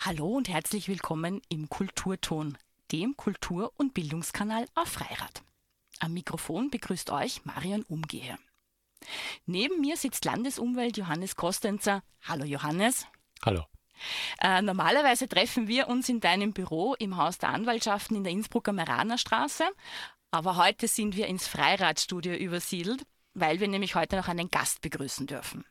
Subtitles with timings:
[0.00, 2.56] Hallo und herzlich willkommen im Kulturton,
[2.92, 5.42] dem Kultur- und Bildungskanal auf Freirad.
[5.98, 8.38] Am Mikrofon begrüßt euch Marion Umgeher.
[9.44, 12.04] Neben mir sitzt Landesumwelt Johannes Kostenzer.
[12.22, 13.08] Hallo Johannes.
[13.44, 13.64] Hallo.
[14.40, 18.72] Äh, normalerweise treffen wir uns in deinem Büro im Haus der Anwaltschaften in der Innsbrucker
[18.72, 19.64] Meranerstraße,
[20.30, 23.02] aber heute sind wir ins Freiradstudio übersiedelt,
[23.34, 25.64] weil wir nämlich heute noch einen Gast begrüßen dürfen.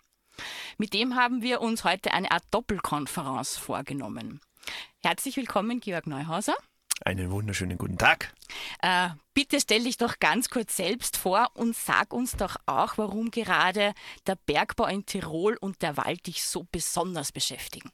[0.77, 4.41] Mit dem haben wir uns heute eine Art Doppelkonferenz vorgenommen.
[5.03, 6.55] Herzlich willkommen, Georg Neuhauser.
[7.05, 8.34] Einen wunderschönen guten Tag.
[8.81, 13.29] Äh, bitte stell dich doch ganz kurz selbst vor und sag uns doch auch, warum
[13.29, 13.93] gerade
[14.26, 17.91] der Bergbau in Tirol und der Wald dich so besonders beschäftigen.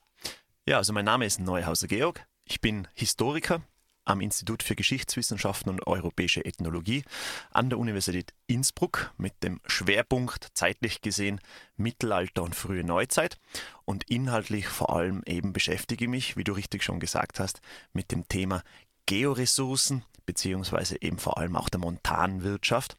[0.65, 2.25] Ja, also mein Name ist Neuhauser Georg.
[2.45, 3.61] Ich bin Historiker
[4.05, 7.03] am Institut für Geschichtswissenschaften und Europäische Ethnologie
[7.51, 11.39] an der Universität Innsbruck mit dem Schwerpunkt zeitlich gesehen
[11.77, 13.37] Mittelalter und frühe Neuzeit.
[13.85, 17.61] Und inhaltlich vor allem eben beschäftige ich mich, wie du richtig schon gesagt hast,
[17.93, 18.63] mit dem Thema
[19.05, 22.97] Georessourcen beziehungsweise eben vor allem auch der Montanwirtschaft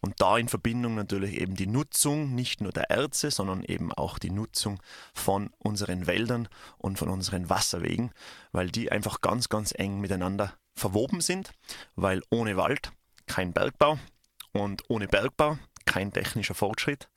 [0.00, 4.18] und da in Verbindung natürlich eben die Nutzung nicht nur der Erze, sondern eben auch
[4.18, 4.80] die Nutzung
[5.14, 8.12] von unseren Wäldern und von unseren Wasserwegen,
[8.52, 11.52] weil die einfach ganz, ganz eng miteinander verwoben sind,
[11.94, 12.92] weil ohne Wald
[13.26, 13.98] kein Bergbau
[14.52, 17.08] und ohne Bergbau kein technischer Fortschritt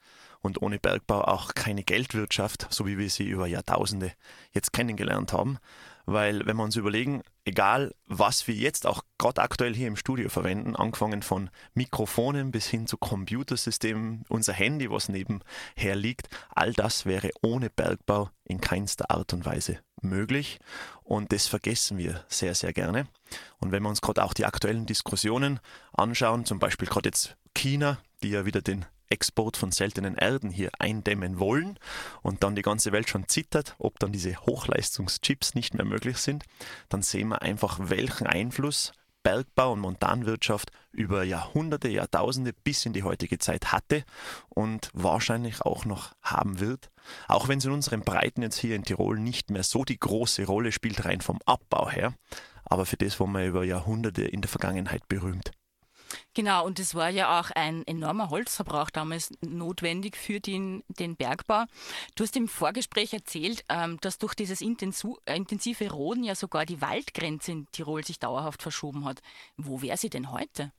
[0.42, 4.14] und ohne Bergbau auch keine Geldwirtschaft, so wie wir sie über Jahrtausende
[4.54, 5.58] jetzt kennengelernt haben.
[6.06, 10.30] Weil wenn wir uns überlegen, egal was wir jetzt auch gerade aktuell hier im Studio
[10.30, 17.06] verwenden, angefangen von Mikrofonen bis hin zu Computersystemen, unser Handy, was nebenher liegt, all das
[17.06, 20.60] wäre ohne Bergbau in keinster Art und Weise möglich.
[21.04, 23.08] Und das vergessen wir sehr, sehr gerne.
[23.60, 25.60] Und wenn wir uns gerade auch die aktuellen Diskussionen
[25.92, 30.70] anschauen, zum Beispiel gerade jetzt China, die ja wieder den Export von seltenen Erden hier
[30.80, 31.78] eindämmen wollen
[32.22, 36.44] und dann die ganze Welt schon zittert, ob dann diese Hochleistungschips nicht mehr möglich sind,
[36.90, 38.94] dann sehen wir einfach, welchen Einfluss
[39.24, 44.04] Bergbau und Montanwirtschaft über Jahrhunderte, Jahrtausende bis in die heutige Zeit hatte
[44.48, 46.90] und wahrscheinlich auch noch haben wird.
[47.28, 50.46] Auch wenn es in unseren Breiten jetzt hier in Tirol nicht mehr so die große
[50.46, 52.14] Rolle spielt, rein vom Abbau her,
[52.66, 55.52] aber für das waren wir über Jahrhunderte in der Vergangenheit berühmt.
[56.34, 61.66] Genau, und es war ja auch ein enormer Holzverbrauch damals notwendig für den, den Bergbau.
[62.16, 66.82] Du hast im Vorgespräch erzählt, ähm, dass durch dieses äh, intensive Roden ja sogar die
[66.82, 69.22] Waldgrenze in Tirol sich dauerhaft verschoben hat.
[69.58, 70.72] Wo wäre sie denn heute?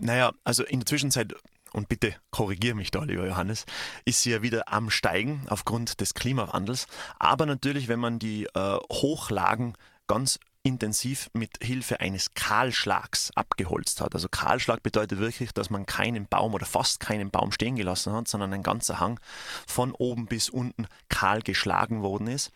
[0.00, 1.34] Naja, also in der Zwischenzeit
[1.72, 3.66] und bitte korrigiere mich da, lieber Johannes,
[4.04, 6.86] ist sie ja wieder am Steigen aufgrund des Klimawandels.
[7.18, 9.74] Aber natürlich, wenn man die äh, Hochlagen
[10.06, 14.14] ganz intensiv mit Hilfe eines Kahlschlags abgeholzt hat.
[14.14, 18.26] Also Kahlschlag bedeutet wirklich, dass man keinen Baum oder fast keinen Baum stehen gelassen hat,
[18.26, 19.20] sondern ein ganzer Hang
[19.66, 22.50] von oben bis unten kahl geschlagen worden ist.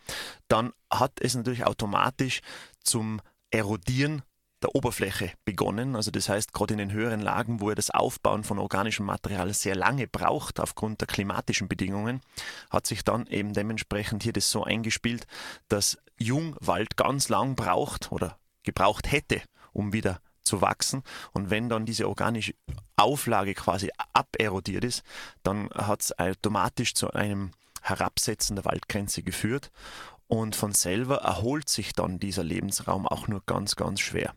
[0.47, 2.41] Dann hat es natürlich automatisch
[2.83, 3.21] zum
[3.51, 4.23] Erodieren
[4.61, 5.95] der Oberfläche begonnen.
[5.95, 9.53] Also das heißt, gerade in den höheren Lagen, wo er das Aufbauen von organischem Material
[9.53, 12.21] sehr lange braucht aufgrund der klimatischen Bedingungen,
[12.69, 15.27] hat sich dann eben dementsprechend hier das so eingespielt,
[15.67, 21.03] dass Jungwald ganz lang braucht oder gebraucht hätte, um wieder zu wachsen.
[21.31, 22.55] Und wenn dann diese organische
[22.97, 25.03] Auflage quasi aberodiert ist,
[25.43, 29.71] dann hat es automatisch zu einem Herabsetzen der Waldgrenze geführt.
[30.27, 34.35] Und von selber erholt sich dann dieser Lebensraum auch nur ganz, ganz schwer.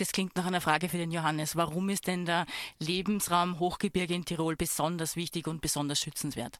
[0.00, 1.56] Das klingt nach einer Frage für den Johannes.
[1.56, 2.46] Warum ist denn der
[2.78, 6.58] Lebensraum Hochgebirge in Tirol besonders wichtig und besonders schützenswert?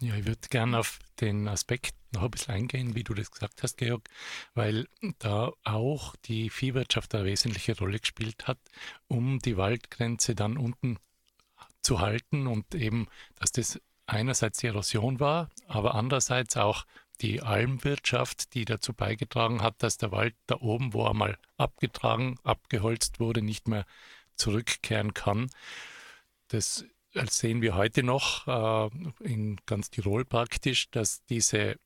[0.00, 3.64] Ja, ich würde gerne auf den Aspekt noch ein bisschen eingehen, wie du das gesagt
[3.64, 4.08] hast, Georg,
[4.54, 4.86] weil
[5.18, 8.58] da auch die Viehwirtschaft eine wesentliche Rolle gespielt hat,
[9.08, 10.98] um die Waldgrenze dann unten
[11.82, 13.08] zu halten und eben,
[13.40, 16.84] dass das einerseits die Erosion war, aber andererseits auch
[17.20, 22.38] die Almwirtschaft, die dazu beigetragen hat, dass der Wald da oben, wo er mal abgetragen,
[22.42, 23.86] abgeholzt wurde, nicht mehr
[24.34, 25.50] zurückkehren kann.
[26.48, 26.84] Das
[27.28, 28.90] sehen wir heute noch äh,
[29.24, 31.76] in ganz Tirol praktisch, dass diese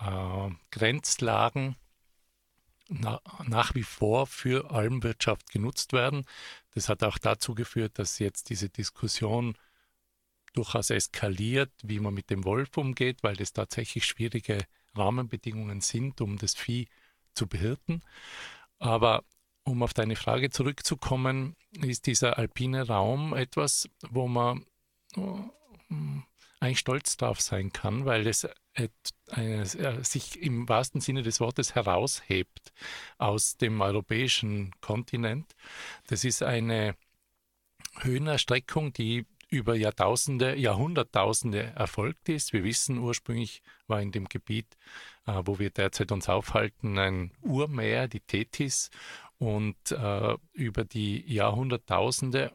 [0.00, 1.76] äh, Grenzlagen
[2.88, 6.24] na, nach wie vor für Almwirtschaft genutzt werden.
[6.74, 9.56] Das hat auch dazu geführt, dass jetzt diese Diskussion
[10.54, 14.64] durchaus eskaliert, wie man mit dem Wolf umgeht, weil das tatsächlich schwierige
[14.94, 16.88] Rahmenbedingungen sind, um das Vieh
[17.34, 18.02] zu behirten.
[18.78, 19.24] Aber
[19.64, 24.64] um auf deine Frage zurückzukommen, ist dieser alpine Raum etwas, wo man
[25.16, 25.38] oh,
[26.60, 28.46] eigentlich stolz drauf sein kann, weil es
[30.02, 32.72] sich im wahrsten Sinne des Wortes heraushebt
[33.18, 35.54] aus dem europäischen Kontinent.
[36.08, 36.96] Das ist eine
[38.00, 42.52] Höhenerstreckung, die über Jahrtausende, Jahrhunderttausende erfolgt ist.
[42.52, 44.76] Wir wissen, ursprünglich war in dem Gebiet,
[45.26, 48.90] äh, wo wir derzeit uns aufhalten, ein Urmeer, die Tethys.
[49.38, 52.52] Und äh, über die Jahrhunderttausende,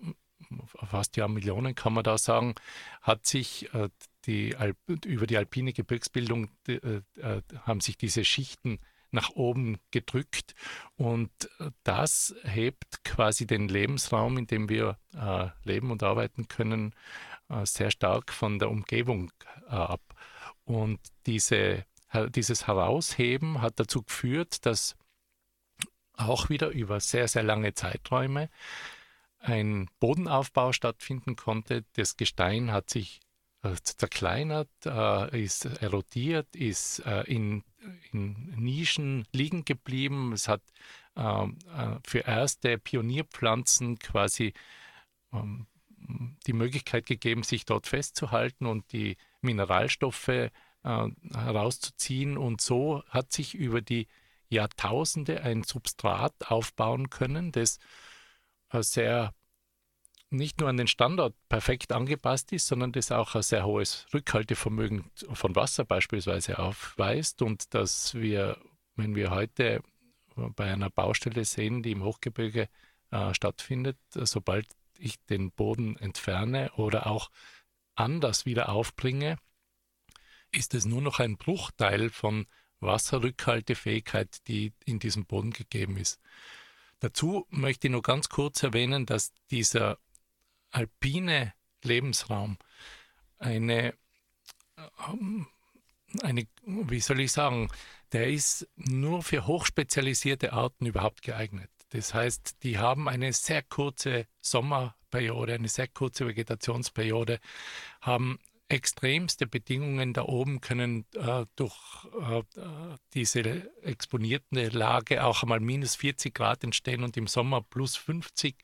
[0.65, 2.55] fast Jahrmillionen kann man da sagen,
[3.01, 3.89] hat sich äh,
[4.25, 8.79] die Alp, über die alpine Gebirgsbildung äh, äh, haben sich diese Schichten
[9.11, 10.53] nach oben gedrückt
[10.95, 11.31] und
[11.83, 16.93] das hebt quasi den Lebensraum, in dem wir äh, leben und arbeiten können,
[17.49, 19.31] äh, sehr stark von der Umgebung
[19.67, 20.01] äh, ab.
[20.65, 21.85] Und diese,
[22.29, 24.95] dieses Herausheben hat dazu geführt, dass
[26.13, 28.49] auch wieder über sehr, sehr lange Zeiträume
[29.39, 31.85] ein Bodenaufbau stattfinden konnte.
[31.93, 33.28] Das Gestein hat sich äh,
[33.83, 37.63] zerkleinert, äh, ist erodiert, ist äh, in,
[38.11, 40.31] in, Nischen liegen geblieben.
[40.33, 40.61] Es hat
[41.15, 41.57] ähm,
[42.05, 44.53] für erste Pionierpflanzen quasi
[45.33, 45.67] ähm,
[46.47, 50.49] die Möglichkeit gegeben, sich dort festzuhalten und die Mineralstoffe
[50.81, 52.37] herauszuziehen.
[52.37, 54.07] Und so hat sich über die
[54.47, 57.79] Jahrtausende ein Substrat aufbauen können, das
[58.71, 59.33] sehr
[60.31, 65.09] nicht nur an den Standort perfekt angepasst ist, sondern das auch ein sehr hohes Rückhaltevermögen
[65.33, 68.57] von Wasser beispielsweise aufweist und dass wir,
[68.95, 69.81] wenn wir heute
[70.35, 72.69] bei einer Baustelle sehen, die im Hochgebirge
[73.11, 74.67] äh, stattfindet, sobald
[74.97, 77.31] ich den Boden entferne oder auch
[77.95, 79.37] anders wieder aufbringe,
[80.51, 82.45] ist es nur noch ein Bruchteil von
[82.79, 86.19] Wasserrückhaltefähigkeit, die in diesem Boden gegeben ist.
[86.99, 89.97] Dazu möchte ich nur ganz kurz erwähnen, dass dieser
[90.71, 92.57] alpine Lebensraum
[93.37, 93.93] eine,
[95.07, 95.47] ähm,
[96.21, 97.69] eine, wie soll ich sagen,
[98.11, 101.69] der ist nur für hochspezialisierte Arten überhaupt geeignet.
[101.89, 107.39] Das heißt, die haben eine sehr kurze Sommerperiode, eine sehr kurze Vegetationsperiode,
[108.01, 108.39] haben
[108.69, 111.75] extremste Bedingungen da oben können äh, durch
[112.21, 112.43] äh,
[113.15, 113.41] diese
[113.81, 118.55] exponierte Lage auch einmal minus 40 Grad entstehen und im Sommer plus 50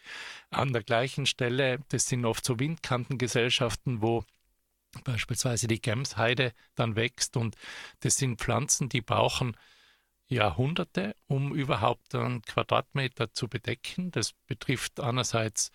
[0.51, 1.79] an der gleichen Stelle.
[1.89, 4.23] Das sind oft so Windkantengesellschaften, wo
[5.03, 7.55] beispielsweise die Gemsheide dann wächst und
[8.01, 9.57] das sind Pflanzen, die brauchen
[10.27, 14.11] Jahrhunderte, um überhaupt einen Quadratmeter zu bedecken.
[14.11, 15.71] Das betrifft einerseits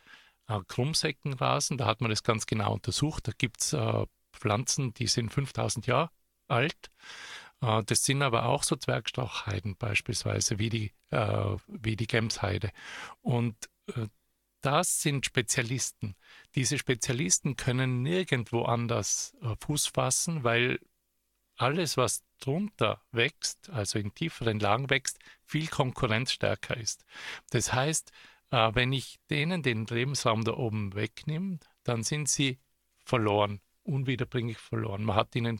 [0.46, 3.26] äh, Krummsäckenrasen, da hat man das ganz genau untersucht.
[3.28, 4.06] Da gibt es äh,
[4.40, 6.10] Pflanzen, die sind 5000 Jahre
[6.48, 6.90] alt.
[7.62, 12.70] Äh, das sind aber auch so Zwergstrauchheiden beispielsweise, wie die, äh, wie die Gemsheide.
[13.22, 13.56] Und
[13.94, 14.08] äh,
[14.62, 16.16] das sind Spezialisten.
[16.54, 20.78] Diese Spezialisten können nirgendwo anders Fuß fassen, weil
[21.56, 27.06] alles, was drunter wächst, also in tieferen Lagen wächst, viel konkurrenzstärker ist.
[27.48, 28.12] Das heißt,
[28.50, 32.58] wenn ich denen den Lebensraum da oben wegnehme, dann sind sie
[33.06, 35.04] verloren unwiederbringlich verloren.
[35.04, 35.58] Man hat ihnen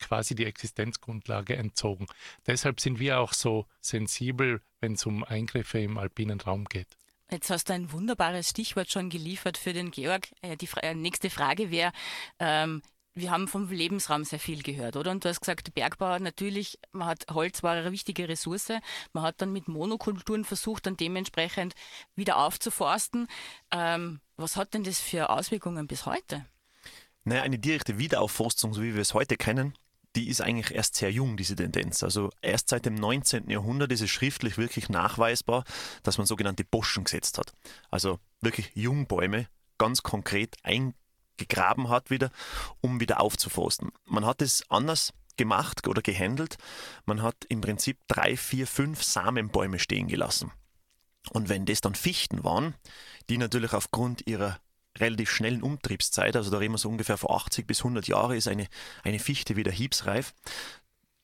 [0.00, 2.06] quasi die Existenzgrundlage entzogen.
[2.46, 6.88] Deshalb sind wir auch so sensibel, wenn es um Eingriffe im alpinen Raum geht.
[7.30, 10.28] Jetzt hast du ein wunderbares Stichwort schon geliefert für den Georg.
[10.40, 11.92] Äh, die äh, nächste Frage wäre,
[12.38, 12.82] ähm,
[13.14, 15.10] wir haben vom Lebensraum sehr viel gehört, oder?
[15.10, 18.72] Und du hast gesagt, Bergbau natürlich, man hat Holz war eine wichtige Ressource.
[19.12, 21.74] Man hat dann mit Monokulturen versucht, dann dementsprechend
[22.14, 23.26] wieder aufzuforsten.
[23.72, 26.46] Ähm, was hat denn das für Auswirkungen bis heute?
[27.28, 29.74] Naja, eine direkte Wiederaufforstung, so wie wir es heute kennen,
[30.16, 32.02] die ist eigentlich erst sehr jung, diese Tendenz.
[32.02, 33.50] Also erst seit dem 19.
[33.50, 35.64] Jahrhundert ist es schriftlich wirklich nachweisbar,
[36.02, 37.52] dass man sogenannte Boschen gesetzt hat.
[37.90, 42.30] Also wirklich Jungbäume ganz konkret eingegraben hat wieder,
[42.80, 43.90] um wieder aufzuforsten.
[44.06, 46.56] Man hat es anders gemacht oder gehandelt.
[47.04, 50.50] Man hat im Prinzip drei, vier, fünf Samenbäume stehen gelassen.
[51.30, 52.74] Und wenn das dann Fichten waren,
[53.28, 54.58] die natürlich aufgrund ihrer
[55.00, 58.48] relativ schnellen Umtriebszeit, also da reden wir so ungefähr vor 80 bis 100 Jahre, ist
[58.48, 58.68] eine,
[59.02, 60.34] eine Fichte wieder hiebsreif.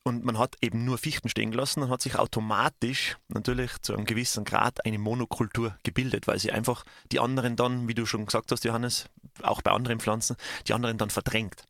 [0.07, 4.05] Und man hat eben nur Fichten stehen gelassen und hat sich automatisch natürlich zu einem
[4.05, 8.51] gewissen Grad eine Monokultur gebildet, weil sie einfach die anderen dann, wie du schon gesagt
[8.51, 9.09] hast, Johannes,
[9.41, 10.35] auch bei anderen Pflanzen,
[10.67, 11.63] die anderen dann verdrängt.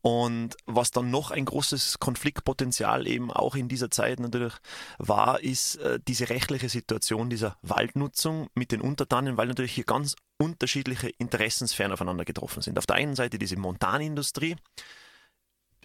[0.00, 4.54] Und was dann noch ein großes Konfliktpotenzial eben auch in dieser Zeit natürlich
[4.96, 10.16] war, ist äh, diese rechtliche Situation dieser Waldnutzung mit den Untertanen, weil natürlich hier ganz
[10.38, 12.78] unterschiedliche Interessensphären aufeinander getroffen sind.
[12.78, 14.56] Auf der einen Seite diese Montanindustrie,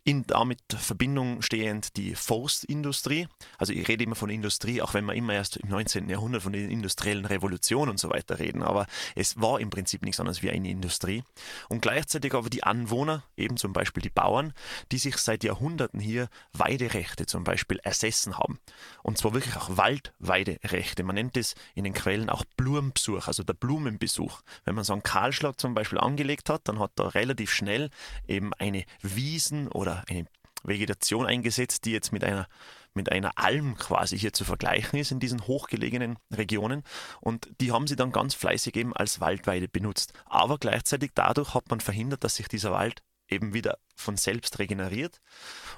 [0.04, 3.28] in damit Verbindung stehend die Forstindustrie.
[3.60, 6.10] Also ich rede immer von Industrie, auch wenn wir immer erst im 19.
[6.10, 8.64] Jahrhundert von der industriellen Revolution und so weiter reden.
[8.64, 11.24] Aber es war im Prinzip nichts anderes wie eine Industrie.
[11.70, 14.54] Und gleichzeitig aber die Anwohner, eben zum Beispiel die Bauern,
[14.92, 18.60] die sich seit Jahrhunderten hier Weiderechte zum Beispiel ersessen haben.
[19.04, 21.04] Und zwar wirklich auch Waldweiderechte.
[21.04, 24.42] Man nennt es in den Quellen auch Blumenbesuch, also der Blumenbesuch.
[24.66, 27.92] Wenn man so einen Kahlschlag zum Beispiel angelegt hat, dann hat da relativ schnell
[28.28, 30.26] eben eine Wiesen oder oder eine
[30.64, 32.48] Vegetation eingesetzt, die jetzt mit einer,
[32.94, 36.84] mit einer Alm quasi hier zu vergleichen ist in diesen hochgelegenen Regionen.
[37.20, 40.14] Und die haben sie dann ganz fleißig eben als Waldweide benutzt.
[40.26, 45.22] Aber gleichzeitig dadurch hat man verhindert, dass sich dieser Wald eben wieder von selbst regeneriert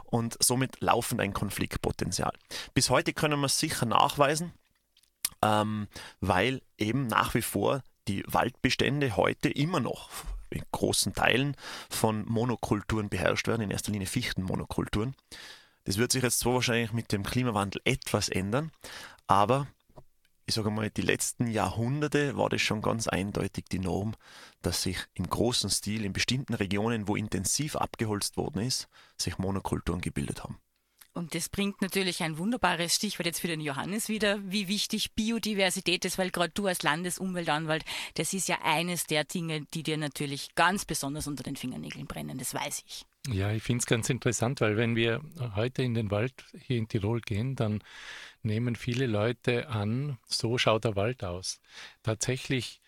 [0.05, 2.33] und somit laufend ein Konfliktpotenzial.
[2.73, 4.53] Bis heute können wir es sicher nachweisen,
[5.43, 5.87] ähm,
[6.19, 10.09] weil eben nach wie vor die Waldbestände heute immer noch
[10.53, 11.55] in großen Teilen
[11.89, 15.15] von Monokulturen beherrscht werden, in erster Linie Fichtenmonokulturen.
[15.83, 18.71] Das wird sich jetzt zwar wahrscheinlich mit dem Klimawandel etwas ändern,
[19.27, 19.67] aber
[20.45, 24.13] ich sage mal, die letzten Jahrhunderte war das schon ganz eindeutig die Norm,
[24.61, 30.01] dass sich im großen Stil in bestimmten Regionen, wo intensiv abgeholzt worden ist, sich Monokulturen
[30.01, 30.59] gebildet haben.
[31.13, 36.05] Und das bringt natürlich ein wunderbares Stichwort jetzt für den Johannes wieder, wie wichtig Biodiversität
[36.05, 40.55] ist, weil gerade du als Landesumweltanwalt, das ist ja eines der Dinge, die dir natürlich
[40.55, 43.05] ganz besonders unter den Fingernägeln brennen, das weiß ich.
[43.27, 45.21] Ja, ich finde es ganz interessant, weil wenn wir
[45.55, 47.81] heute in den Wald hier in Tirol gehen, dann
[48.41, 51.61] nehmen viele Leute an, so schaut der Wald aus.
[52.01, 52.81] Tatsächlich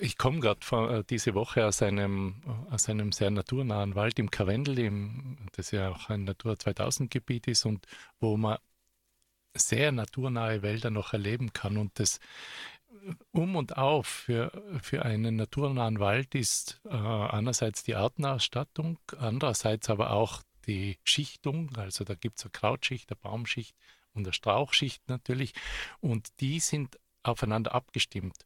[0.00, 0.60] ich komme gerade
[0.98, 5.70] äh, diese Woche aus einem, äh, aus einem sehr naturnahen Wald im Karwendel, im, das
[5.70, 7.86] ja auch ein Natur 2000 Gebiet ist und
[8.20, 8.58] wo man
[9.54, 11.76] sehr naturnahe Wälder noch erleben kann.
[11.76, 12.18] Und das
[12.90, 19.90] äh, um und auf für, für einen naturnahen Wald ist äh, einerseits die Artenausstattung, andererseits
[19.90, 21.74] aber auch die Schichtung.
[21.76, 23.76] Also da gibt es eine Krautschicht, eine Baumschicht
[24.14, 25.54] und eine Strauchschicht natürlich.
[26.00, 28.44] Und die sind aufeinander abgestimmt.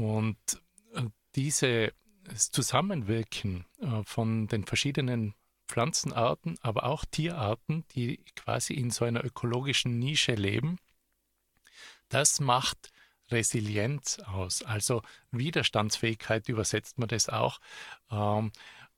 [0.00, 0.38] Und
[0.94, 1.02] äh,
[1.34, 1.92] dieses
[2.52, 5.34] Zusammenwirken äh, von den verschiedenen
[5.68, 10.78] Pflanzenarten, aber auch Tierarten, die quasi in so einer ökologischen Nische leben,
[12.08, 12.90] das macht
[13.30, 15.02] Resilienz aus, also
[15.32, 17.60] Widerstandsfähigkeit übersetzt man das auch,
[18.10, 18.52] ähm,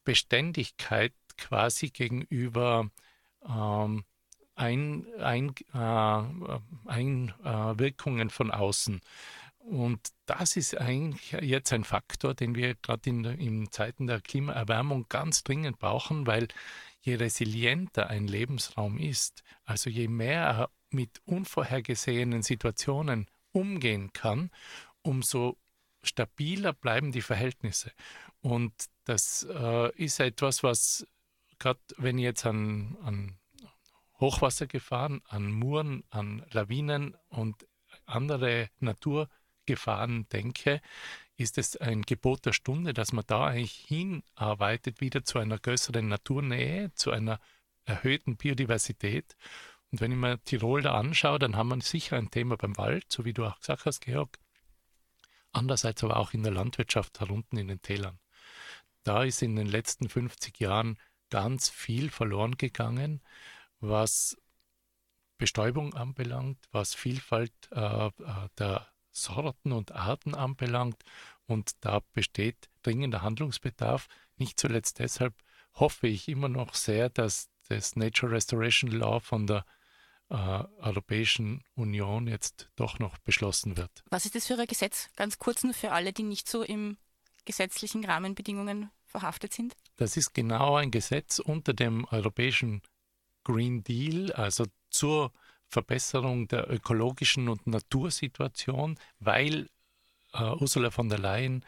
[0.05, 2.89] Beständigkeit quasi gegenüber
[3.45, 4.05] ähm,
[4.55, 9.01] ein, ein, äh, Einwirkungen von außen.
[9.65, 15.07] Und das ist eigentlich jetzt ein Faktor, den wir gerade in, in Zeiten der Klimaerwärmung
[15.09, 16.49] ganz dringend brauchen, weil
[17.01, 24.51] je resilienter ein Lebensraum ist, also je mehr er mit unvorhergesehenen Situationen umgehen kann,
[25.03, 25.57] umso
[26.03, 27.93] stabiler bleiben die Verhältnisse.
[28.41, 28.73] Und
[29.05, 31.07] das äh, ist etwas, was
[31.59, 33.39] gerade wenn ich jetzt an, an
[34.19, 37.67] Hochwassergefahren, an Muren, an Lawinen und
[38.05, 39.29] andere Natur
[39.67, 40.81] Gefahren denke,
[41.37, 46.07] ist es ein Gebot der Stunde, dass man da eigentlich hinarbeitet, wieder zu einer größeren
[46.07, 47.41] Naturnähe, zu einer
[47.85, 49.37] erhöhten Biodiversität.
[49.91, 53.07] Und wenn ich mir Tirol da anschaue, dann haben wir sicher ein Thema beim Wald,
[53.09, 54.39] so wie du auch gesagt hast, Georg.
[55.53, 58.19] Andererseits aber auch in der Landwirtschaft herunten in den Tälern.
[59.03, 63.21] Da ist in den letzten 50 Jahren ganz viel verloren gegangen,
[63.81, 64.37] was
[65.39, 68.11] Bestäubung anbelangt, was Vielfalt äh, äh
[68.59, 71.03] der Sorten und Arten anbelangt.
[71.47, 74.09] Und da besteht dringender Handlungsbedarf.
[74.37, 75.35] Nicht zuletzt deshalb
[75.75, 79.65] hoffe ich immer noch sehr, dass das Nature Restoration Law von der
[80.29, 83.91] äh, Europäischen Union jetzt doch noch beschlossen wird.
[84.11, 85.11] Was ist das für ein Gesetz?
[85.17, 86.97] Ganz kurz nur für alle, die nicht so im
[87.45, 89.75] gesetzlichen Rahmenbedingungen verhaftet sind.
[89.97, 92.83] Das ist genau ein Gesetz unter dem Europäischen
[93.45, 95.33] Green Deal, also zur
[95.73, 99.69] Verbesserung der ökologischen und Natursituation, weil
[100.35, 101.65] äh, Ursula von der Leyen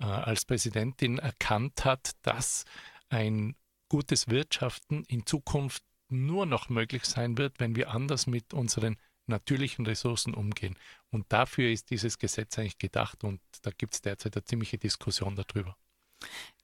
[0.00, 2.64] äh, als Präsidentin erkannt hat, dass
[3.08, 3.56] ein
[3.88, 8.96] gutes Wirtschaften in Zukunft nur noch möglich sein wird, wenn wir anders mit unseren
[9.26, 10.76] natürlichen Ressourcen umgehen.
[11.10, 15.36] Und dafür ist dieses Gesetz eigentlich gedacht und da gibt es derzeit eine ziemliche Diskussion
[15.36, 15.76] darüber.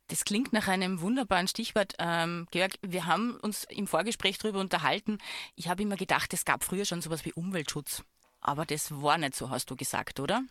[0.08, 1.94] Das klingt nach einem wunderbaren Stichwort.
[1.98, 5.18] Ähm, Georg, wir haben uns im Vorgespräch darüber unterhalten.
[5.54, 8.02] Ich habe immer gedacht, es gab früher schon sowas wie Umweltschutz.
[8.40, 10.42] Aber das war nicht so, hast du gesagt, oder?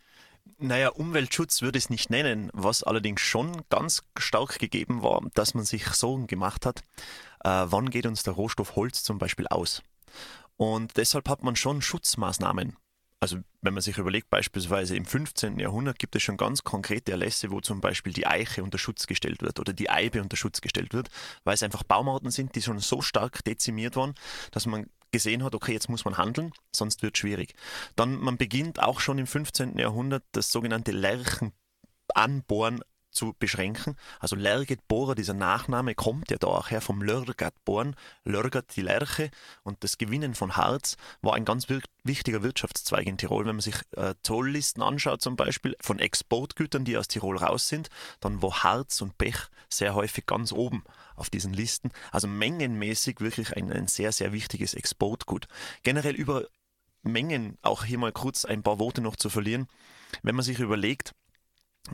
[0.59, 5.53] Naja, Umweltschutz würde ich es nicht nennen, was allerdings schon ganz stark gegeben war, dass
[5.53, 6.83] man sich Sorgen gemacht hat,
[7.43, 9.81] äh, wann geht uns der Rohstoff Holz zum Beispiel aus.
[10.55, 12.75] Und deshalb hat man schon Schutzmaßnahmen
[13.19, 15.59] Also wenn man sich überlegt, beispielsweise im 15.
[15.59, 19.41] Jahrhundert gibt es schon ganz konkrete Erlässe, wo zum Beispiel die Eiche unter Schutz gestellt
[19.41, 21.09] wird oder die Eibe unter Schutz gestellt wird,
[21.43, 24.13] weil es einfach Baumarten sind, die schon so stark dezimiert waren,
[24.51, 27.55] dass man gesehen hat, okay, jetzt muss man handeln, sonst wird es schwierig.
[27.95, 29.79] Dann man beginnt auch schon im 15.
[29.79, 32.81] Jahrhundert das sogenannte Lärchenanbohren
[33.17, 33.95] zu beschränken.
[34.19, 39.31] Also Lergetbohrer, dieser Nachname kommt ja da auch her vom Lörgatborn, Lörgat die Lerche
[39.63, 41.67] und das Gewinnen von Harz war ein ganz
[42.03, 43.45] wichtiger Wirtschaftszweig in Tirol.
[43.45, 47.89] Wenn man sich äh, Zolllisten anschaut zum Beispiel von Exportgütern, die aus Tirol raus sind,
[48.19, 50.83] dann war Harz und Pech sehr häufig ganz oben
[51.15, 51.89] auf diesen Listen.
[52.11, 55.47] Also mengenmäßig wirklich ein, ein sehr, sehr wichtiges Exportgut.
[55.83, 56.45] Generell über
[57.03, 59.67] Mengen auch hier mal kurz ein paar Worte noch zu verlieren.
[60.23, 61.13] Wenn man sich überlegt,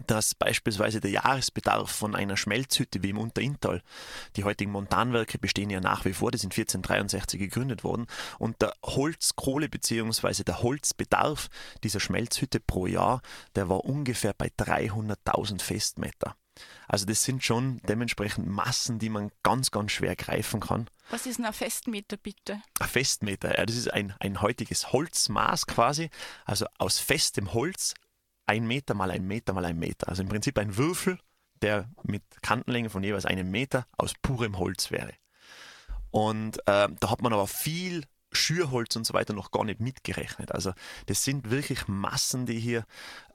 [0.08, 3.82] dass beispielsweise der Jahresbedarf von einer Schmelzhütte wie im Unterinntal,
[4.36, 8.08] die heutigen Montanwerke bestehen ja nach wie vor, die sind 1463 gegründet worden,
[8.40, 10.44] und der Holzkohle bzw.
[10.44, 11.50] der Holzbedarf
[11.84, 13.22] dieser Schmelzhütte pro Jahr,
[13.56, 16.36] der war ungefähr bei 300.000 Festmeter.
[16.88, 20.88] Also das sind schon dementsprechend Massen, die man ganz, ganz schwer greifen kann.
[21.10, 22.62] Was ist ein Festmeter bitte?
[22.80, 26.10] Ein Festmeter, ja, das ist ein, ein heutiges Holzmaß quasi,
[26.46, 27.96] also aus festem Holz
[28.46, 30.10] ein Meter mal ein Meter mal ein Meter.
[30.10, 31.20] Also im Prinzip ein Würfel,
[31.62, 35.14] der mit Kantenlänge von jeweils einem Meter aus purem Holz wäre.
[36.12, 40.52] Und äh, da hat man aber viel Schürholz und so weiter noch gar nicht mitgerechnet.
[40.52, 40.74] Also
[41.06, 42.86] das sind wirklich Massen, die hier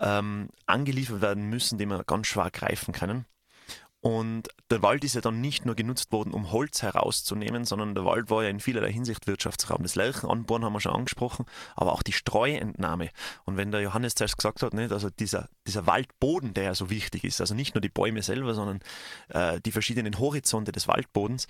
[0.00, 3.24] ähm, angeliefert werden müssen, die man ganz schwer greifen können.
[4.08, 8.06] Und der Wald ist ja dann nicht nur genutzt worden, um Holz herauszunehmen, sondern der
[8.06, 9.82] Wald war ja in vielerlei Hinsicht Wirtschaftsraum.
[9.82, 11.44] Das Lärchenanbohren haben wir schon angesprochen,
[11.76, 13.10] aber auch die Streuentnahme.
[13.44, 16.88] Und wenn der Johannes zuerst gesagt hat, nicht, also dieser, dieser Waldboden, der ja so
[16.88, 18.80] wichtig ist, also nicht nur die Bäume selber, sondern
[19.28, 21.46] äh, die verschiedenen Horizonte des Waldbodens,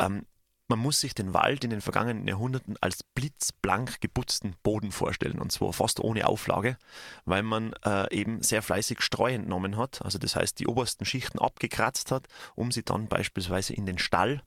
[0.00, 0.26] ähm,
[0.72, 5.52] man muss sich den Wald in den vergangenen Jahrhunderten als blitzblank geputzten Boden vorstellen und
[5.52, 6.78] zwar fast ohne Auflage,
[7.26, 11.38] weil man äh, eben sehr fleißig Streu entnommen hat, also das heißt die obersten Schichten
[11.38, 14.42] abgekratzt hat, um sie dann beispielsweise in den Stall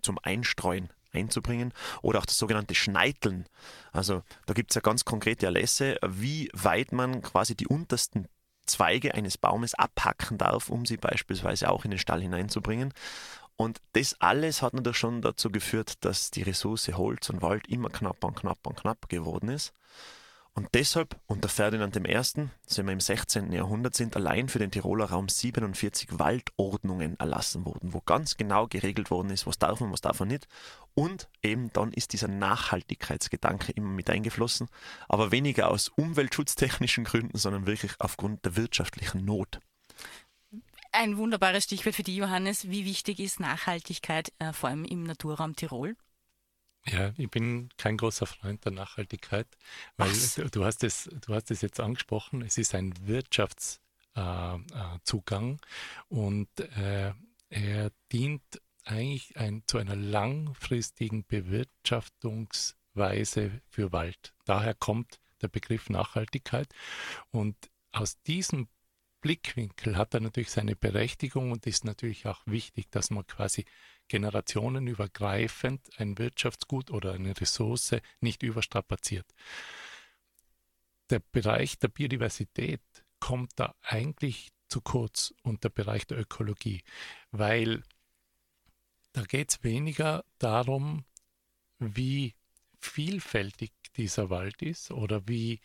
[0.00, 3.44] zum Einstreuen einzubringen oder auch das sogenannte Schneiteln.
[3.92, 8.28] Also da gibt es ja ganz konkrete Erlässe, wie weit man quasi die untersten
[8.64, 12.94] Zweige eines Baumes abhacken darf, um sie beispielsweise auch in den Stall hineinzubringen.
[13.56, 17.88] Und das alles hat natürlich schon dazu geführt, dass die Ressource Holz und Wald immer
[17.88, 19.72] knapper und knapper und knapper geworden ist.
[20.56, 23.52] Und deshalb, unter Ferdinand I., sind wir im 16.
[23.52, 29.10] Jahrhundert, sind allein für den Tiroler Raum 47 Waldordnungen erlassen worden, wo ganz genau geregelt
[29.10, 30.48] worden ist, was darf man, was darf man nicht.
[30.94, 34.68] Und eben dann ist dieser Nachhaltigkeitsgedanke immer mit eingeflossen,
[35.10, 39.60] aber weniger aus umweltschutztechnischen Gründen, sondern wirklich aufgrund der wirtschaftlichen Not.
[40.98, 42.70] Ein wunderbares Stichwort für die Johannes.
[42.70, 45.94] Wie wichtig ist Nachhaltigkeit, äh, vor allem im Naturraum Tirol?
[46.86, 49.46] Ja, ich bin kein großer Freund der Nachhaltigkeit,
[49.98, 53.82] weil du, du, hast es, du hast es jetzt angesprochen, es ist ein Wirtschaftszugang
[54.14, 55.58] äh, äh,
[56.08, 57.12] und äh,
[57.50, 64.32] er dient eigentlich ein, zu einer langfristigen Bewirtschaftungsweise für Wald.
[64.46, 66.74] Daher kommt der Begriff Nachhaltigkeit
[67.32, 67.54] und
[67.92, 68.68] aus diesem
[69.26, 73.64] Blickwinkel hat er natürlich seine Berechtigung und ist natürlich auch wichtig, dass man quasi
[74.06, 79.26] generationenübergreifend ein Wirtschaftsgut oder eine Ressource nicht überstrapaziert.
[81.10, 82.80] Der Bereich der Biodiversität
[83.18, 86.84] kommt da eigentlich zu kurz und der Bereich der Ökologie,
[87.32, 87.82] weil
[89.12, 91.04] da geht es weniger darum,
[91.80, 92.36] wie
[92.78, 95.60] vielfältig dieser Wald ist oder wie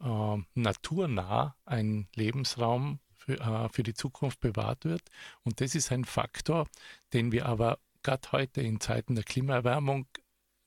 [0.00, 5.02] äh, naturnah ein Lebensraum für, äh, für die Zukunft bewahrt wird.
[5.42, 6.68] Und das ist ein Faktor,
[7.12, 10.06] den wir aber gerade heute in Zeiten der Klimaerwärmung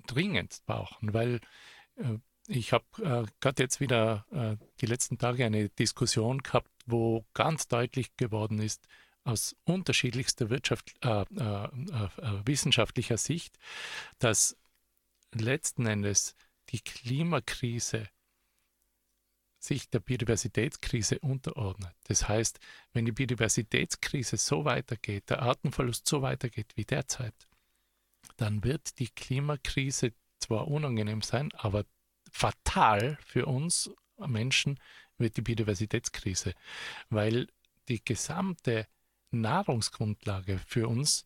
[0.07, 1.39] dringend brauchen, weil
[1.97, 7.25] äh, ich habe äh, gerade jetzt wieder äh, die letzten Tage eine Diskussion gehabt, wo
[7.33, 8.87] ganz deutlich geworden ist,
[9.25, 12.09] aus unterschiedlichster Wirtschaft, äh, äh, äh,
[12.45, 13.59] wissenschaftlicher Sicht,
[14.19, 14.55] dass
[15.33, 16.35] letzten Endes
[16.69, 18.07] die Klimakrise
[19.67, 21.93] sich der Biodiversitätskrise unterordnet.
[22.05, 22.59] Das heißt,
[22.93, 27.35] wenn die Biodiversitätskrise so weitergeht, der Artenverlust so weitergeht wie derzeit,
[28.37, 31.85] dann wird die Klimakrise zwar unangenehm sein, aber
[32.31, 33.91] fatal für uns
[34.25, 34.79] Menschen
[35.17, 36.53] wird die Biodiversitätskrise,
[37.09, 37.47] weil
[37.87, 38.87] die gesamte
[39.31, 41.25] Nahrungsgrundlage für uns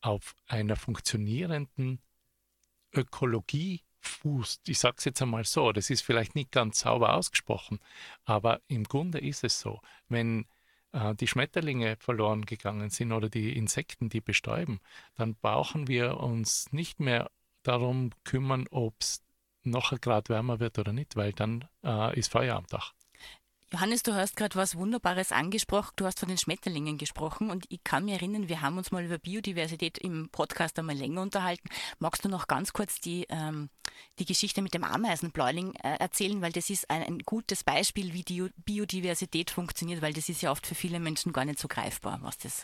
[0.00, 2.00] auf einer funktionierenden
[2.92, 4.68] Ökologie fußt.
[4.68, 7.80] Ich sage es jetzt einmal so, das ist vielleicht nicht ganz sauber ausgesprochen,
[8.24, 9.80] aber im Grunde ist es so.
[10.08, 10.46] Wenn
[10.92, 14.80] äh, die Schmetterlinge verloren gegangen sind oder die Insekten, die bestäuben,
[15.16, 17.30] dann brauchen wir uns nicht mehr
[17.62, 19.22] darum kümmern, ob es
[19.62, 22.94] noch ein Grad wärmer wird oder nicht, weil dann äh, ist Feuer am Dach.
[23.74, 25.94] Johannes, du hast gerade was Wunderbares angesprochen.
[25.96, 29.04] Du hast von den Schmetterlingen gesprochen und ich kann mich erinnern, wir haben uns mal
[29.04, 31.68] über Biodiversität im Podcast einmal länger unterhalten.
[31.98, 33.70] Magst du noch ganz kurz die, ähm,
[34.20, 38.22] die Geschichte mit dem Ameisenbläuling äh, erzählen, weil das ist ein, ein, gutes Beispiel, wie
[38.22, 42.20] die Biodiversität funktioniert, weil das ist ja oft für viele Menschen gar nicht so greifbar,
[42.22, 42.62] was das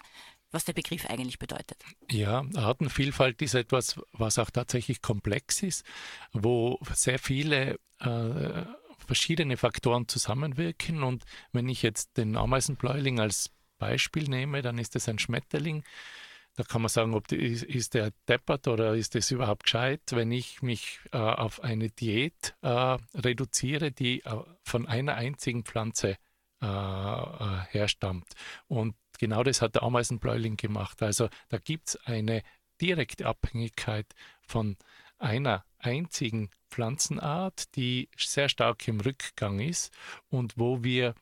[0.52, 1.80] was der Begriff eigentlich bedeutet.
[2.10, 5.84] Ja, Artenvielfalt ist etwas, was auch tatsächlich komplex ist,
[6.32, 8.64] wo sehr viele äh,
[9.10, 11.02] verschiedene Faktoren zusammenwirken.
[11.02, 15.82] Und wenn ich jetzt den Ameisenbläuling als Beispiel nehme, dann ist es ein Schmetterling.
[16.54, 20.30] Da kann man sagen, ob die, ist der deppert oder ist es überhaupt gescheit, wenn
[20.30, 26.16] ich mich äh, auf eine Diät äh, reduziere, die äh, von einer einzigen Pflanze
[26.62, 28.28] äh, äh, herstammt.
[28.68, 31.02] Und genau das hat der Ameisenbläuling gemacht.
[31.02, 32.42] Also da gibt es eine
[32.80, 34.06] direkte Abhängigkeit
[34.46, 34.76] von
[35.18, 39.92] einer einzigen Pflanzenart, die sehr stark im Rückgang ist
[40.28, 41.14] und wo wir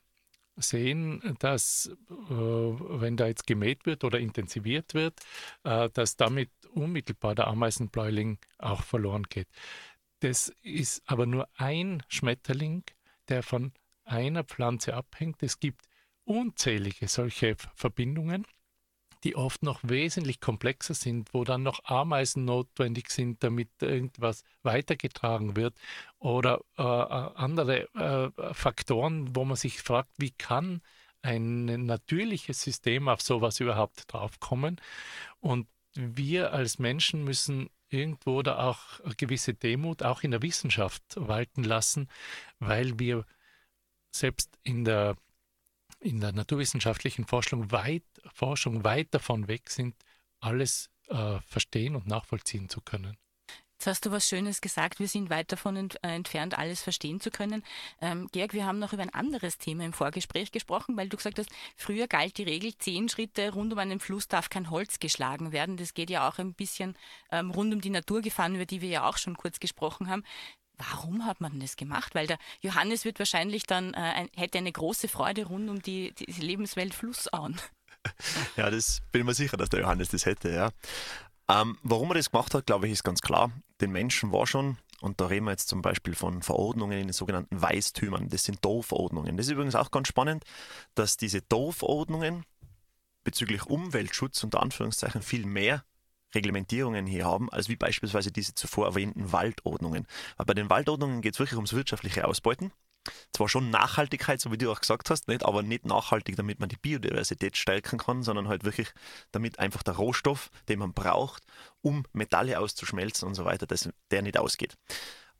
[0.56, 5.20] sehen, dass äh, wenn da jetzt gemäht wird oder intensiviert wird,
[5.64, 9.48] äh, dass damit unmittelbar der Ameisenbläuling auch verloren geht.
[10.20, 12.82] Das ist aber nur ein Schmetterling,
[13.28, 13.72] der von
[14.04, 15.42] einer Pflanze abhängt.
[15.42, 15.86] Es gibt
[16.24, 18.44] unzählige solche Verbindungen,
[19.24, 25.56] die oft noch wesentlich komplexer sind, wo dann noch Ameisen notwendig sind, damit irgendwas weitergetragen
[25.56, 25.74] wird
[26.18, 30.82] oder äh, äh andere äh, Faktoren, wo man sich fragt, wie kann
[31.22, 34.80] ein natürliches System auf sowas überhaupt draufkommen?
[35.40, 41.64] Und wir als Menschen müssen irgendwo da auch gewisse Demut auch in der Wissenschaft walten
[41.64, 42.08] lassen,
[42.58, 43.24] weil wir
[44.10, 45.16] selbst in der,
[46.00, 49.96] in der naturwissenschaftlichen Forschung weit, Forschung weit davon weg sind,
[50.40, 53.16] alles äh, verstehen und nachvollziehen zu können.
[53.78, 54.98] Jetzt hast du was Schönes gesagt.
[54.98, 57.62] Wir sind weit davon ent äh, entfernt, alles verstehen zu können.
[58.00, 61.38] Ähm, Georg, wir haben noch über ein anderes Thema im Vorgespräch gesprochen, weil du gesagt
[61.38, 65.52] hast, früher galt die Regel, zehn Schritte rund um einen Fluss darf kein Holz geschlagen
[65.52, 65.76] werden.
[65.76, 66.96] Das geht ja auch ein bisschen
[67.30, 70.24] ähm, rund um die Naturgefahren, über die wir ja auch schon kurz gesprochen haben.
[70.78, 72.14] Warum hat man das gemacht?
[72.14, 76.30] Weil der Johannes wird wahrscheinlich dann, äh, hätte eine große Freude rund um die, die
[76.40, 77.60] Lebenswelt Flussauen.
[78.56, 80.70] Ja, das bin ich mir sicher, dass der Johannes das hätte, ja.
[81.48, 83.50] Ähm, warum er das gemacht hat, glaube ich, ist ganz klar.
[83.80, 87.12] Den Menschen war schon, und da reden wir jetzt zum Beispiel von Verordnungen in den
[87.12, 89.36] sogenannten Weistümern, das sind Dorfordnungen.
[89.36, 90.44] Das ist übrigens auch ganz spannend,
[90.94, 92.44] dass diese Dorfordnungen
[93.24, 95.84] bezüglich Umweltschutz unter Anführungszeichen viel mehr
[96.34, 100.06] Reglementierungen hier haben, als wie beispielsweise diese zuvor erwähnten Waldordnungen.
[100.36, 102.72] Aber bei den Waldordnungen geht es wirklich ums wirtschaftliche Ausbeuten.
[103.32, 106.68] Zwar schon Nachhaltigkeit, so wie du auch gesagt hast, nicht, aber nicht nachhaltig, damit man
[106.68, 108.92] die Biodiversität stärken kann, sondern halt wirklich,
[109.32, 111.44] damit einfach der Rohstoff, den man braucht,
[111.80, 114.74] um Metalle auszuschmelzen und so weiter, dass der nicht ausgeht.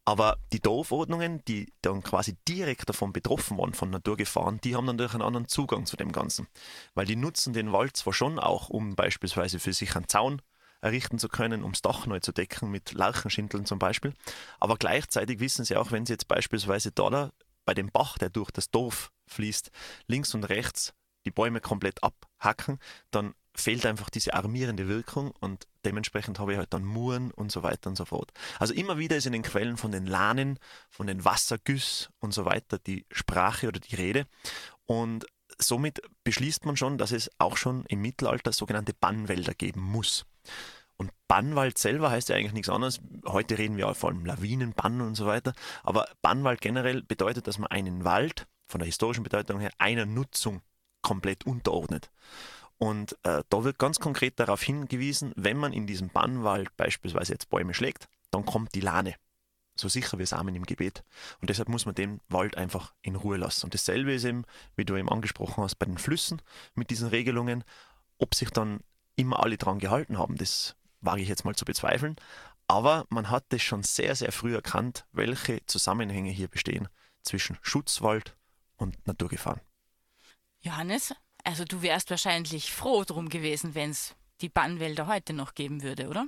[0.08, 4.96] Aber die Dorfordnungen, die dann quasi direkt davon betroffen waren, von Naturgefahren, die haben dann
[4.96, 6.46] durch einen anderen Zugang zu dem Ganzen.
[6.94, 10.40] Weil die nutzen den Wald zwar schon auch, um beispielsweise für sich einen Zaun
[10.80, 14.14] errichten zu können, ums Dach neu zu decken, mit Lauchenschindeln zum Beispiel.
[14.60, 17.32] Aber gleichzeitig wissen sie auch, wenn sie jetzt beispielsweise da
[17.64, 19.70] bei dem Bach, der durch das Dorf fließt,
[20.06, 20.94] links und rechts
[21.26, 22.78] die Bäume komplett abhacken,
[23.10, 27.62] dann fehlt einfach diese armierende Wirkung und dementsprechend habe ich halt dann Muren und so
[27.62, 28.32] weiter und so fort.
[28.58, 32.44] Also immer wieder ist in den Quellen von den Lahnen, von den Wassergüss und so
[32.44, 34.26] weiter die Sprache oder die Rede
[34.86, 35.26] und
[35.58, 40.24] somit beschließt man schon, dass es auch schon im Mittelalter sogenannte Bannwälder geben muss.
[40.96, 43.00] Und Bannwald selber heißt ja eigentlich nichts anderes.
[43.24, 45.52] Heute reden wir vor allem Lawinenbann und so weiter.
[45.84, 50.60] Aber Bannwald generell bedeutet, dass man einen Wald von der historischen Bedeutung her einer Nutzung
[51.02, 52.10] komplett unterordnet.
[52.78, 57.50] Und äh, da wird ganz konkret darauf hingewiesen, wenn man in diesem Bannwald beispielsweise jetzt
[57.50, 59.14] Bäume schlägt, dann kommt die Lane.
[59.76, 61.04] So sicher wie Samen im Gebet.
[61.40, 63.66] Und deshalb muss man den Wald einfach in Ruhe lassen.
[63.66, 66.42] Und dasselbe ist eben, wie du eben angesprochen hast, bei den Flüssen
[66.74, 67.62] mit diesen Regelungen.
[68.18, 68.80] Ob sich dann
[69.18, 72.16] immer alle dran gehalten haben, das wage ich jetzt mal zu bezweifeln.
[72.66, 76.88] Aber man hat das schon sehr, sehr früh erkannt, welche Zusammenhänge hier bestehen
[77.22, 78.36] zwischen Schutzwald
[78.76, 79.60] und Naturgefahren.
[80.60, 85.82] Johannes, also du wärst wahrscheinlich froh drum gewesen, wenn es die Bannwälder heute noch geben
[85.82, 86.26] würde, oder?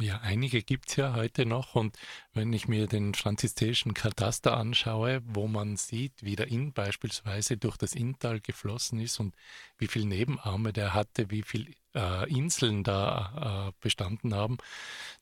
[0.00, 1.96] Ja, einige gibt es ja heute noch und
[2.32, 7.76] wenn ich mir den franziskanischen Kataster anschaue, wo man sieht, wie der Inn beispielsweise durch
[7.76, 9.36] das Inntal geflossen ist und
[9.78, 14.58] wie viele Nebenarme der hatte, wie viele äh, Inseln da äh, bestanden haben,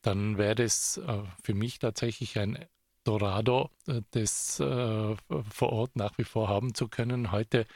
[0.02, 2.64] dann wäre das äh, für mich tatsächlich ein
[3.04, 5.16] Dorado, äh, das äh,
[5.50, 7.32] vor Ort nach wie vor haben zu können.
[7.32, 7.66] Heute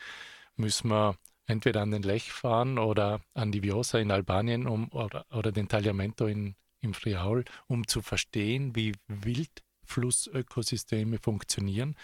[0.57, 5.27] müssen wir entweder an den Lech fahren oder an die Viosa in Albanien um, oder,
[5.31, 6.57] oder den Tagliamento in
[6.87, 11.95] im Friaul, um zu verstehen, wie wild Flussökosysteme funktionieren.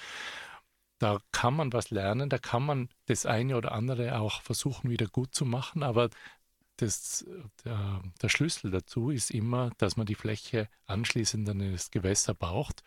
[0.99, 5.07] Da kann man was lernen, da kann man das eine oder andere auch versuchen wieder
[5.07, 6.11] gut zu machen, aber
[6.83, 7.25] das,
[7.64, 12.83] der, der, Schlüssel dazu ist immer, dass man die Fläche anschließend an das Gewässer braucht.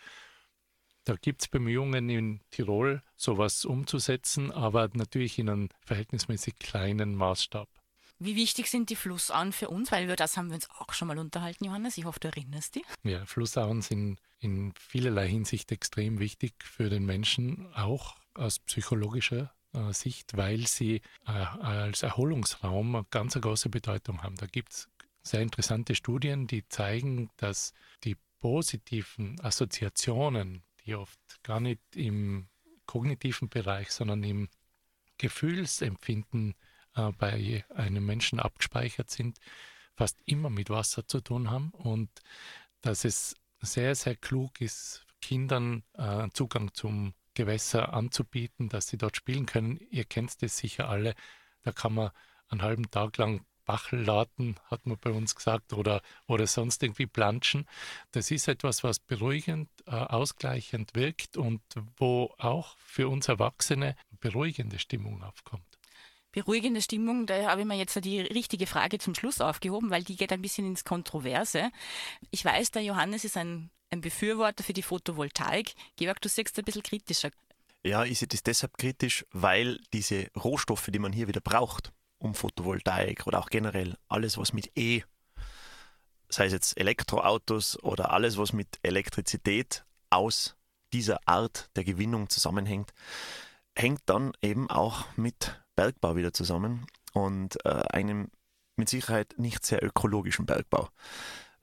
[1.05, 7.69] Da gibt es Bemühungen in Tirol, sowas umzusetzen, aber natürlich in einem verhältnismäßig kleinen Maßstab.
[8.17, 9.91] Wie wichtig sind die Flussauen für uns?
[9.91, 11.97] Weil über das haben wir uns auch schon mal unterhalten, Johannes.
[11.97, 12.86] Ich hoffe, du erinnerst dich.
[13.03, 19.53] Ja, Flussauen sind in vielerlei Hinsicht extrem wichtig für den Menschen, auch aus psychologischer
[19.91, 24.35] Sicht, weil sie äh, als Erholungsraum ganz eine große Bedeutung haben.
[24.35, 24.89] Da gibt es
[25.23, 32.47] sehr interessante Studien, die zeigen, dass die positiven Assoziationen, die oft gar nicht im
[32.85, 34.49] kognitiven Bereich, sondern im
[35.17, 36.55] Gefühlsempfinden
[36.95, 39.39] äh, bei einem Menschen abgespeichert sind,
[39.95, 42.09] fast immer mit Wasser zu tun haben und
[42.81, 49.15] dass es sehr, sehr klug ist, Kindern äh, Zugang zum Gewässer anzubieten, dass sie dort
[49.15, 49.80] spielen können.
[49.91, 51.13] Ihr kennt das sicher alle.
[51.62, 52.12] Da kann man
[52.50, 57.67] einen halben Tag lang Bachellaten, hat man bei uns gesagt, oder, oder sonst irgendwie planschen.
[58.12, 61.62] Das ist etwas, was beruhigend, äh, ausgleichend wirkt und
[61.98, 65.63] wo auch für uns Erwachsene beruhigende Stimmung aufkommt
[66.36, 70.17] beruhigende Stimmung, da habe ich mir jetzt die richtige Frage zum Schluss aufgehoben, weil die
[70.17, 71.71] geht ein bisschen ins Kontroverse.
[72.30, 75.73] Ich weiß, der Johannes ist ein, ein Befürworter für die Photovoltaik.
[75.95, 77.31] Georg, du siehst ein bisschen kritischer.
[77.84, 82.34] Ja, ich sehe das deshalb kritisch, weil diese Rohstoffe, die man hier wieder braucht, um
[82.34, 85.03] Photovoltaik oder auch generell alles, was mit E,
[86.29, 90.55] sei es jetzt Elektroautos oder alles, was mit Elektrizität aus
[90.93, 92.93] dieser Art der Gewinnung zusammenhängt,
[93.75, 98.31] hängt dann eben auch mit Bergbau wieder zusammen und äh, einem
[98.77, 100.89] mit Sicherheit nicht sehr ökologischen Bergbau.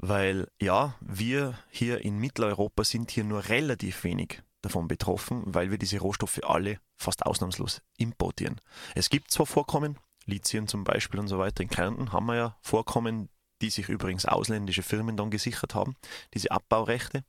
[0.05, 5.79] Weil ja, wir hier in Mitteleuropa sind hier nur relativ wenig davon betroffen, weil wir
[5.79, 8.61] diese Rohstoffe alle fast ausnahmslos importieren.
[8.97, 12.57] Es gibt zwar Vorkommen, Lithium zum Beispiel und so weiter in Kärnten haben wir ja
[12.63, 13.29] Vorkommen,
[13.61, 15.95] die sich übrigens ausländische Firmen dann gesichert haben,
[16.35, 17.25] diese Abbaurechte.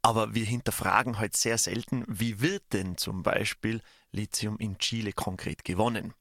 [0.00, 3.80] Aber wir hinterfragen halt sehr selten, wie wird denn zum Beispiel
[4.12, 6.14] Lithium in Chile konkret gewonnen?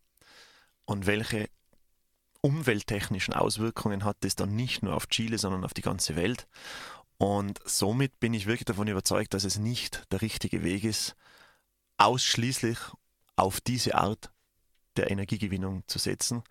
[0.85, 1.47] Und welche
[2.41, 6.47] umwelttechnischen Auswirkungen hat das dann nicht nur auf Chile, sondern auf die ganze Welt?
[7.17, 11.15] Und somit bin ich wirklich davon überzeugt, dass es nicht der richtige Weg ist,
[11.97, 12.79] ausschließlich
[13.35, 14.31] auf diese Art
[14.97, 16.43] der Energiegewinnung zu setzen,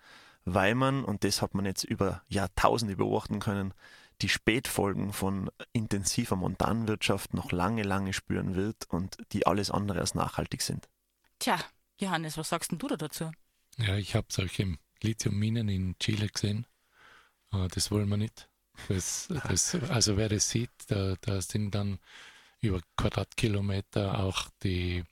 [0.44, 3.74] weil man, und das hat man jetzt über Jahrtausende beobachten können,
[4.22, 10.14] die Spätfolgen von intensiver Montanwirtschaft noch lange, lange spüren wird und die alles andere als
[10.14, 10.88] nachhaltig sind.
[11.38, 11.58] Tja,
[11.98, 13.30] Johannes, was sagst denn du da dazu?
[13.78, 16.66] Ja, ich habe solche Lithiumminen in Chile gesehen.
[17.50, 18.48] Ah, das wollen wir nicht.
[18.88, 21.98] Das, das, also wer das sieht, da, da sind dann
[22.60, 25.04] über Quadratkilometer auch die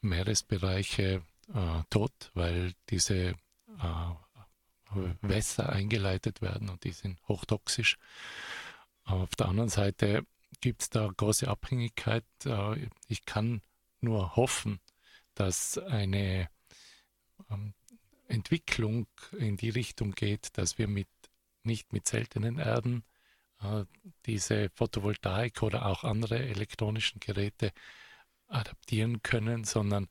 [0.00, 1.22] Meeresbereiche
[1.54, 3.34] äh, tot, weil diese
[3.80, 4.14] äh,
[5.22, 7.98] Wässer eingeleitet werden und die sind hochtoxisch.
[9.04, 10.26] Auf der anderen Seite
[10.60, 12.24] gibt es da große Abhängigkeit.
[12.44, 13.62] Äh, ich kann
[14.00, 14.80] nur hoffen,
[15.34, 16.48] dass eine
[17.50, 17.74] ähm,
[18.28, 19.06] Entwicklung
[19.38, 21.08] in die Richtung geht, dass wir mit
[21.64, 23.04] nicht mit seltenen Erden
[23.60, 23.84] äh,
[24.26, 27.72] diese Photovoltaik oder auch andere elektronischen Geräte
[28.48, 30.08] adaptieren können, sondern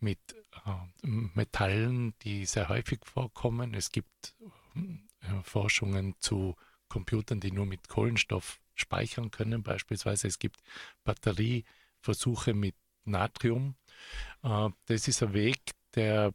[0.00, 0.18] mit
[0.66, 3.74] äh, Metallen, die sehr häufig vorkommen.
[3.74, 4.34] Es gibt
[4.74, 6.56] äh, Forschungen zu
[6.88, 10.28] Computern, die nur mit Kohlenstoff speichern können, beispielsweise.
[10.28, 10.60] Es gibt
[11.04, 13.76] Batterieversuche mit Natrium.
[14.42, 15.58] Äh, das ist ein Weg,
[15.94, 16.32] der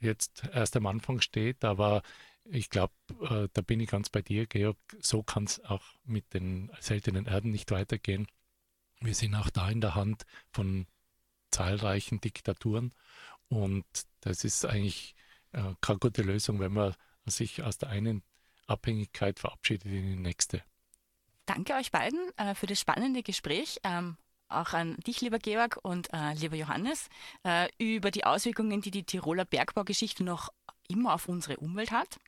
[0.00, 2.02] jetzt erst am Anfang steht, aber
[2.44, 4.76] ich glaube, äh, da bin ich ganz bei dir, Georg.
[5.00, 8.26] So kann es auch mit den seltenen Erden nicht weitergehen.
[9.00, 10.86] Wir sind auch da in der Hand von
[11.50, 12.92] zahlreichen Diktaturen
[13.48, 13.84] und
[14.20, 15.14] das ist eigentlich
[15.52, 16.94] äh, keine gute Lösung, wenn man
[17.26, 18.22] sich aus der einen
[18.66, 20.62] Abhängigkeit verabschiedet in die nächste.
[21.46, 23.78] Danke euch beiden äh, für das spannende Gespräch.
[23.84, 24.16] Ähm,
[24.48, 27.08] auch an dich, lieber Georg und äh, lieber Johannes,
[27.44, 30.48] äh, über die Auswirkungen, die die Tiroler Bergbaugeschichte noch
[30.88, 32.18] immer auf unsere Umwelt hat.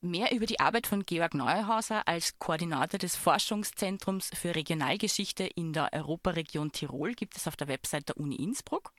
[0.00, 5.92] Mehr über die Arbeit von Georg Neuhauser als Koordinator des Forschungszentrums für Regionalgeschichte in der
[5.92, 8.92] Europaregion Tirol gibt es auf der Website der Uni Innsbruck.